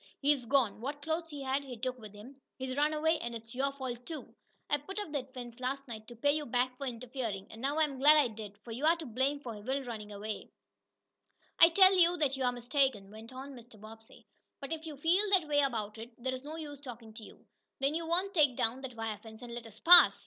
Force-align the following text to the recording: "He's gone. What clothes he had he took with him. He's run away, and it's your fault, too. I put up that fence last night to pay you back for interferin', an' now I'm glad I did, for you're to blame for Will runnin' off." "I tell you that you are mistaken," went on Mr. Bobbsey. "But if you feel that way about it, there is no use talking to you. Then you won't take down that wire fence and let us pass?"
"He's 0.19 0.45
gone. 0.47 0.81
What 0.81 1.03
clothes 1.03 1.29
he 1.29 1.43
had 1.43 1.63
he 1.63 1.77
took 1.77 1.99
with 1.99 2.15
him. 2.15 2.41
He's 2.57 2.75
run 2.75 2.91
away, 2.91 3.19
and 3.19 3.35
it's 3.35 3.53
your 3.53 3.71
fault, 3.71 4.03
too. 4.07 4.33
I 4.67 4.77
put 4.79 4.97
up 4.97 5.11
that 5.11 5.31
fence 5.35 5.59
last 5.59 5.87
night 5.87 6.07
to 6.07 6.15
pay 6.15 6.31
you 6.31 6.47
back 6.47 6.75
for 6.75 6.87
interferin', 6.87 7.45
an' 7.51 7.61
now 7.61 7.77
I'm 7.77 7.99
glad 7.99 8.17
I 8.17 8.27
did, 8.27 8.57
for 8.63 8.71
you're 8.71 8.95
to 8.95 9.05
blame 9.05 9.39
for 9.41 9.61
Will 9.61 9.83
runnin' 9.83 10.11
off." 10.11 10.47
"I 11.59 11.69
tell 11.69 11.93
you 11.95 12.17
that 12.17 12.35
you 12.35 12.43
are 12.45 12.51
mistaken," 12.51 13.11
went 13.11 13.31
on 13.31 13.53
Mr. 13.53 13.79
Bobbsey. 13.79 14.25
"But 14.59 14.73
if 14.73 14.87
you 14.87 14.97
feel 14.97 15.21
that 15.33 15.47
way 15.47 15.59
about 15.59 15.99
it, 15.99 16.09
there 16.17 16.33
is 16.33 16.41
no 16.43 16.55
use 16.55 16.79
talking 16.79 17.13
to 17.13 17.23
you. 17.23 17.45
Then 17.79 17.93
you 17.93 18.07
won't 18.07 18.33
take 18.33 18.55
down 18.55 18.81
that 18.81 18.95
wire 18.95 19.19
fence 19.19 19.43
and 19.43 19.53
let 19.53 19.67
us 19.67 19.79
pass?" 19.79 20.19